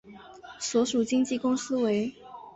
[0.59, 2.11] 所属经纪公司为。